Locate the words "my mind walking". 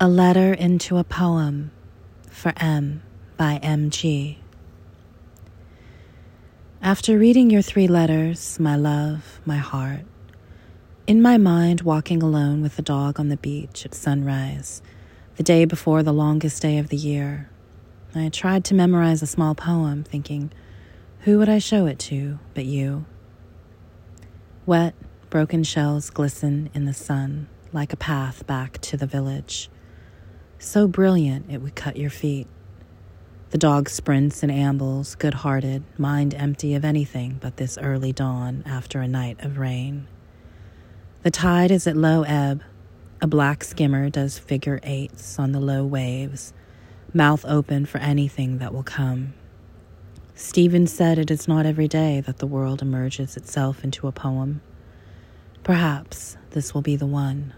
11.20-12.22